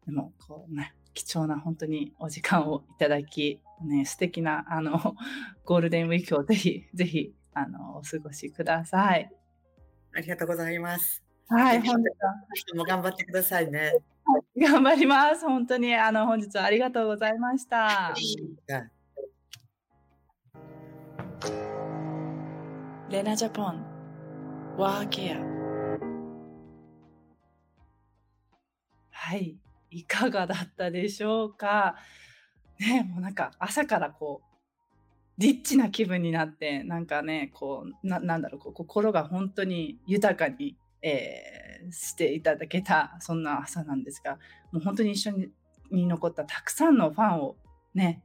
[0.05, 5.17] でも、こうね、貴重な本当にお時間をいただき、ね、素敵なあの
[5.65, 9.31] ゴールデンウィークをぜひぜひあのお過ごしください。
[10.15, 11.25] ありがとうございます。
[11.49, 13.93] はい、本日も頑張ってくださいね。
[14.57, 15.47] 頑張ります。
[15.47, 18.15] 本当に、あの、本日はありがとうございました。
[23.11, 23.85] レナジャポン、
[24.79, 25.55] ワーケア。
[29.11, 29.57] はい、
[29.95, 31.97] いかがだったでしょうか？
[32.81, 34.47] ね、もうなんか朝からこう、
[35.39, 44.39] リッチな気分になって、なんかね、こう、ななんだろう、こう心が本当に豊かに、えー、していただけた、そんな朝なんですが、
[44.73, 45.33] もう本当に一緒
[45.91, 47.57] に残ったたくさんのファンを
[47.95, 48.23] ね、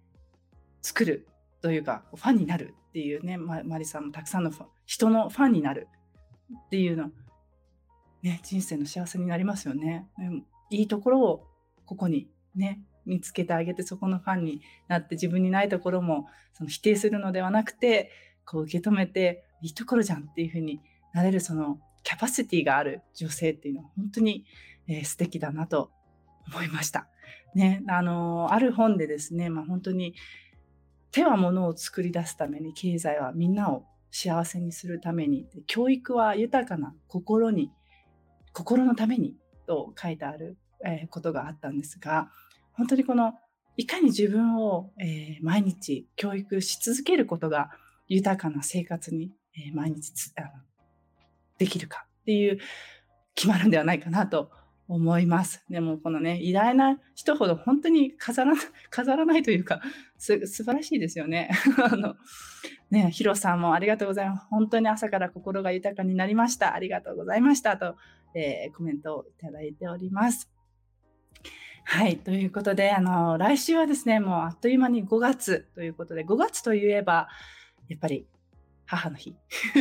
[0.82, 1.28] 作る
[1.62, 4.52] というか、ファンになるっていうね、ま、マリさんもたくさんの
[4.86, 5.88] 人のファンになる
[6.68, 7.12] っていうの、
[8.24, 10.08] ね、人生の幸せになりますよね。
[10.70, 11.48] いいところを
[11.90, 18.12] ここにね、見つけてあげてそこのファンになって自分にないところもその否定するのではなくて
[18.46, 20.82] こう受け止めていいところじゃんっていうふうに
[21.16, 24.46] なれるそのキャパシティがある女性っていうのは本当に、
[24.88, 25.90] えー、素敵だなと
[26.54, 27.08] 思いました。
[27.56, 30.14] ね、あのある本でですね、まあ、本当に
[31.10, 37.72] 手は物を作り出すために経済はみんなを幸せにするために教育は豊かな心に
[38.54, 39.36] 心のために
[39.70, 42.32] と書いてある、え、ことがあったんですが
[42.74, 43.34] 本当にこの
[43.78, 47.72] いかに自分を、え、毎日教育し続けることが
[48.08, 50.48] 豊かな生活に、え、毎日あの
[51.58, 52.60] できるかっていう
[53.36, 54.52] 決まるんではないかなと
[54.90, 55.64] 思います。
[55.70, 58.54] でもこのね偉大な人ほど本当に飾ら
[58.90, 59.82] 飾らないというか
[60.18, 61.52] す素晴らしいですよね。
[61.84, 62.16] あの
[62.90, 64.48] ねヒロさんもありがとうございます。
[64.50, 66.74] 本当に朝から心が豊かになりました。
[66.74, 67.96] ありがとうございましたと、
[68.34, 70.50] えー、コメントをいただいております。
[71.84, 72.18] はい。
[72.18, 77.28] ということで、あの、来週はですね、もうあっという間に5月ということで、5月といえば、
[77.88, 78.28] やっぱり
[78.86, 79.36] 母の日。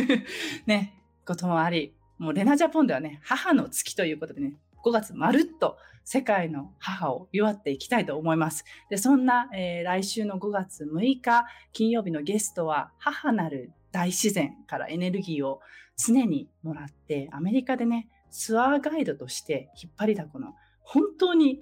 [0.65, 8.65] ね、こともあり、もうレナジャポンではね、母の月ということでね、5月まるっと世界の母を祝っていきたいと思います。
[8.89, 15.61] で、そんな、えー、来週の5月6日金曜日のゲストは母なる大自然からエネルギーを
[15.97, 21.61] 常にもらって、アメリカでね、ツアーガイドとして引っ張りだこの本当に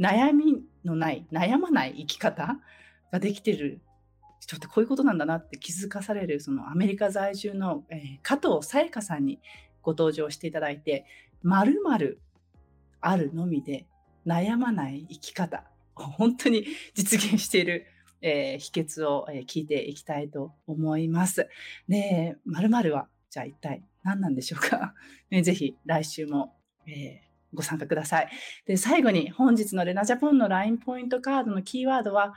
[0.00, 2.58] 悩みのない、悩まない生き方
[3.12, 3.80] ができてる
[4.40, 9.40] 人ってこういうことなんだなって気づかされる、そのアメリカ在住の、えー、加藤さやかさんに
[9.82, 11.04] ご登場していただいて、
[11.42, 12.20] まるまる
[13.00, 13.86] あるのみで
[14.26, 17.86] 悩まない生き方、本当に実現している、
[18.22, 21.46] えー、秘訣を、えー、聞いていきたいと思います。
[21.88, 24.94] で、まるまるはじゃあ一体何なんでしょうか？
[25.30, 28.28] ね、ぜひ来週も、えーご参加ください。
[28.66, 32.34] で、最後に本日のレナジャポンの LINE ポイントカードのキーワードは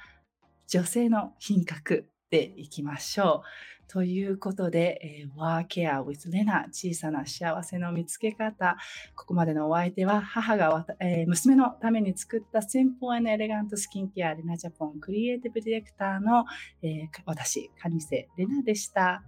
[0.67, 3.73] 女性の品格でいきましょう。
[3.87, 8.75] ということで、えー、ワーケア with レナ小さな幸せの見つけ方。
[9.15, 16.45] ここまでのお相手は母が、えー、娘のために作ったシンプルエレガントスキンケアレナジャポンクリエイティブディレクターの、
[16.81, 19.21] えー、私、カニセレナでした。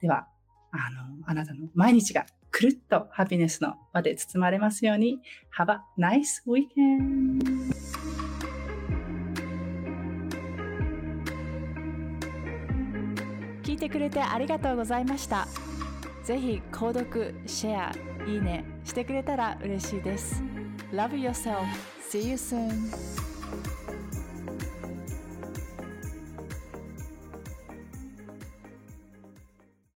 [0.00, 0.26] では、
[0.72, 5.20] あの、あなたの毎日がくるっとハピネスの輪で包まれますように。
[5.56, 7.42] Have a nice weekend!
[13.62, 15.46] 聞いてくれてありがとうございました。
[16.24, 17.92] ぜひ購読、シェア、
[18.26, 20.42] いいねしてくれたら嬉しいです。
[20.92, 21.64] Love yourself.
[22.10, 23.27] See you soon.